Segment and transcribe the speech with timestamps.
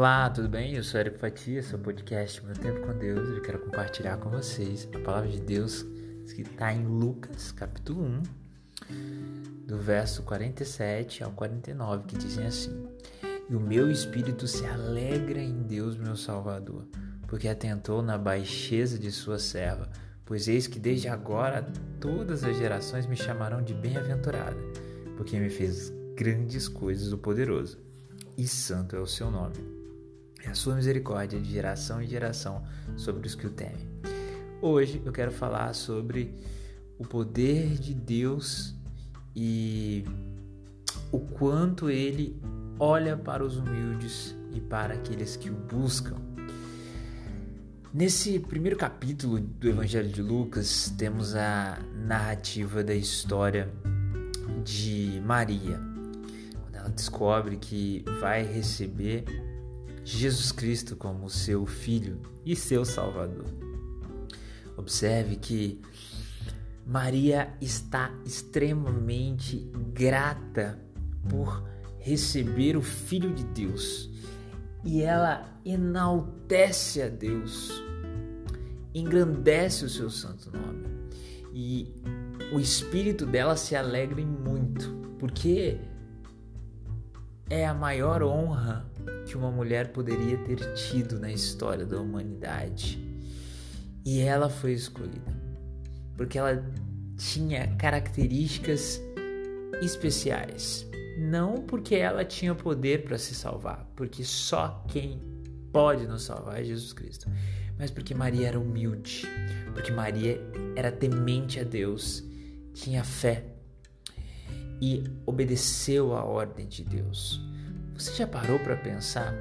[0.00, 0.74] Olá, tudo bem?
[0.74, 3.28] Eu sou Eric Fatia, seu podcast Meu Tempo com Deus.
[3.28, 5.82] Eu quero compartilhar com vocês a palavra de Deus
[6.34, 8.22] que está em Lucas, capítulo 1,
[9.66, 12.88] do verso 47 ao 49, que dizem assim:
[13.50, 16.86] E o meu espírito se alegra em Deus, meu Salvador,
[17.28, 19.86] porque atentou na baixeza de sua serva.
[20.24, 24.56] Pois eis que desde agora todas as gerações me chamarão de bem-aventurada,
[25.18, 27.78] porque me fez grandes coisas o poderoso,
[28.38, 29.78] e santo é o seu nome
[30.44, 32.62] e a sua misericórdia de geração em geração
[32.96, 33.88] sobre os que o temem.
[34.62, 36.34] Hoje eu quero falar sobre
[36.98, 38.74] o poder de Deus
[39.34, 40.04] e
[41.10, 42.40] o quanto ele
[42.78, 46.16] olha para os humildes e para aqueles que o buscam.
[47.92, 53.68] Nesse primeiro capítulo do Evangelho de Lucas, temos a narrativa da história
[54.64, 55.80] de Maria,
[56.62, 59.24] quando ela descobre que vai receber
[60.04, 63.46] Jesus Cristo como seu Filho e seu Salvador.
[64.76, 65.80] Observe que
[66.86, 70.80] Maria está extremamente grata
[71.28, 71.62] por
[71.98, 74.10] receber o Filho de Deus
[74.82, 77.70] e ela enaltece a Deus,
[78.94, 80.88] engrandece o seu santo nome
[81.52, 81.94] e
[82.52, 85.78] o espírito dela se alegra muito, porque
[87.48, 88.89] é a maior honra
[89.30, 92.98] que uma mulher poderia ter tido na história da humanidade.
[94.04, 95.40] E ela foi escolhida
[96.16, 96.62] porque ela
[97.16, 99.00] tinha características
[99.80, 100.86] especiais.
[101.16, 105.18] Não porque ela tinha poder para se salvar, porque só quem
[105.72, 107.30] pode nos salvar é Jesus Cristo,
[107.78, 109.26] mas porque Maria era humilde,
[109.72, 110.38] porque Maria
[110.76, 112.22] era temente a Deus,
[112.74, 113.44] tinha fé
[114.80, 117.40] e obedeceu à ordem de Deus.
[118.00, 119.34] Você já parou para pensar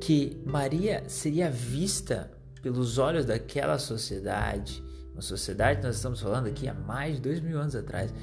[0.00, 6.72] que Maria seria vista pelos olhos daquela sociedade, uma sociedade nós estamos falando aqui há
[6.72, 8.14] mais de dois mil anos atrás,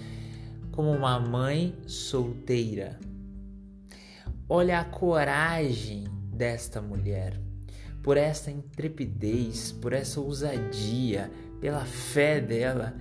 [0.72, 3.00] como uma mãe solteira?
[4.50, 7.40] Olha a coragem desta mulher,
[8.02, 11.30] por essa intrepidez, por essa ousadia,
[11.62, 12.96] pela fé dela,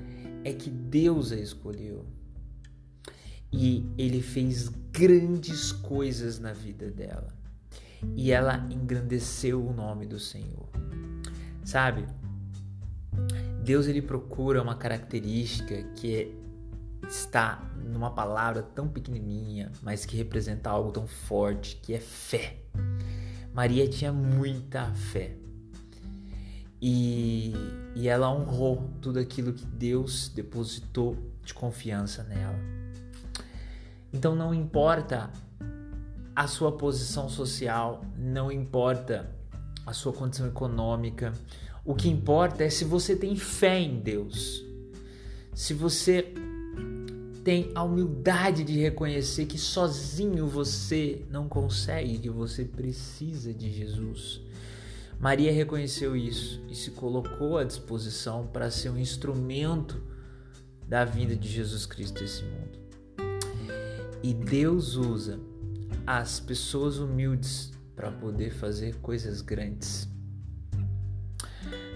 [0.44, 2.18] é que Deus a escolheu
[3.53, 7.28] e ele fez grandes coisas na vida dela.
[8.14, 10.69] E ela engrandeceu o nome do Senhor.
[11.64, 12.06] Sabe?
[13.62, 20.70] Deus ele procura uma característica que é, está numa palavra tão pequenininha, mas que representa
[20.70, 22.56] algo tão forte, que é fé.
[23.53, 25.34] Maria tinha muita fé.
[26.81, 27.53] E,
[27.97, 32.78] e ela honrou tudo aquilo que Deus depositou de confiança nela.
[34.12, 35.30] Então não importa
[36.34, 39.28] a sua posição social, não importa
[39.84, 41.32] a sua condição econômica.
[41.84, 44.64] O que importa é se você tem fé em Deus.
[45.54, 46.34] Se você
[47.42, 54.42] tem a humildade de reconhecer que sozinho você não consegue, que você precisa de Jesus.
[55.19, 60.00] Maria reconheceu isso e se colocou à disposição para ser um instrumento
[60.86, 62.88] da vinda de Jesus Cristo a esse mundo.
[64.28, 65.41] E Deus usa
[66.06, 70.06] as pessoas humildes para poder fazer coisas grandes.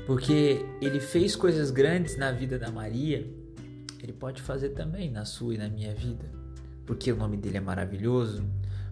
[0.06, 3.30] Porque ele fez coisas grandes na vida da Maria,
[4.02, 6.24] ele pode fazer também na sua e na minha vida.
[6.86, 8.42] Porque o nome dele é maravilhoso,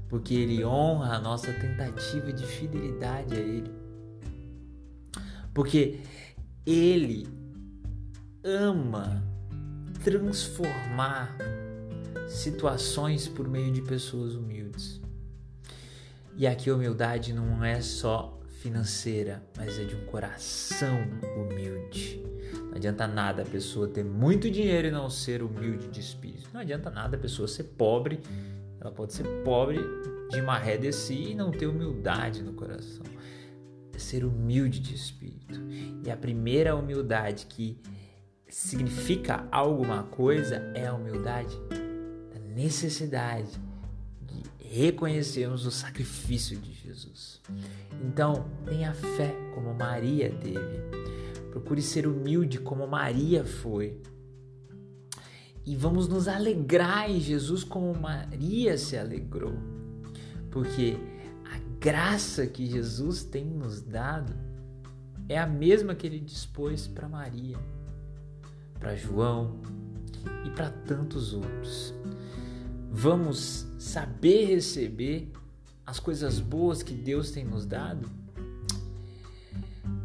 [0.07, 3.73] porque ele honra a nossa tentativa de fidelidade a ele.
[5.55, 6.01] Porque
[6.67, 7.27] ele
[8.45, 9.25] ama
[10.05, 11.35] transformar
[12.31, 15.01] situações por meio de pessoas humildes.
[16.37, 20.97] E aqui a humildade não é só financeira, mas é de um coração
[21.37, 22.23] humilde.
[22.69, 26.49] Não adianta nada a pessoa ter muito dinheiro e não ser humilde de espírito.
[26.55, 28.21] Não adianta nada a pessoa ser pobre,
[28.81, 29.81] ela pode ser pobre
[30.31, 33.05] de maré de si e não ter humildade no coração.
[33.93, 35.61] É ser humilde de espírito.
[36.05, 37.81] E a primeira humildade que
[38.49, 41.59] significa alguma coisa é a humildade
[42.55, 43.51] necessidade
[44.23, 47.41] de reconhecermos o sacrifício de Jesus.
[48.05, 50.81] Então, tenha fé como Maria teve.
[51.51, 54.01] Procure ser humilde como Maria foi.
[55.65, 59.55] E vamos nos alegrar em Jesus como Maria se alegrou.
[60.51, 60.97] Porque
[61.45, 64.35] a graça que Jesus tem nos dado
[65.29, 67.59] é a mesma que ele dispôs para Maria,
[68.79, 69.61] para João
[70.45, 71.95] e para tantos outros
[72.91, 75.31] vamos saber receber
[75.87, 78.09] as coisas boas que Deus tem nos dado,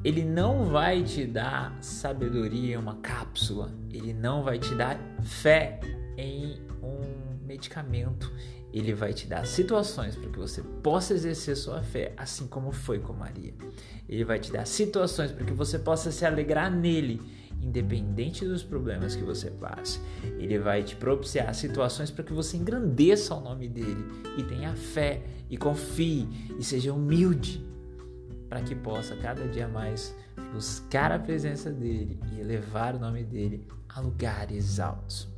[0.03, 5.79] ele não vai te dar sabedoria em uma cápsula, ele não vai te dar fé
[6.17, 8.31] em um medicamento,
[8.80, 13.00] ele vai te dar situações para que você possa exercer sua fé, assim como foi
[13.00, 13.54] com Maria.
[14.07, 17.22] Ele vai te dar situações para que você possa se alegrar nele,
[17.62, 20.01] independente dos problemas que você passe.
[20.38, 24.06] Ele vai te propiciar situações para que você engrandeça o nome dele
[24.38, 26.28] e tenha fé e confie
[26.60, 27.66] e seja humilde
[28.50, 30.13] para que possa cada dia mais
[30.54, 35.33] buscar a presença dele e elevar o nome dele a lugares altos.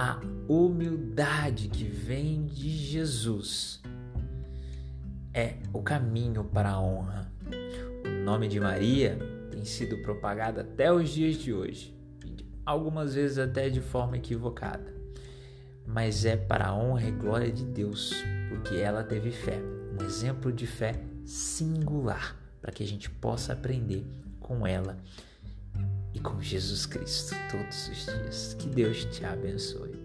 [0.00, 3.82] A humildade que vem de Jesus
[5.34, 7.32] é o caminho para a honra.
[8.04, 9.18] O nome de Maria
[9.50, 11.92] tem sido propagado até os dias de hoje,
[12.64, 14.94] algumas vezes até de forma equivocada,
[15.84, 18.14] mas é para a honra e glória de Deus,
[18.50, 19.58] porque ela teve fé
[20.00, 20.94] um exemplo de fé
[21.24, 24.06] singular para que a gente possa aprender
[24.38, 24.96] com ela
[26.18, 28.56] e com Jesus Cristo todos os dias.
[28.58, 29.97] Que Deus te abençoe.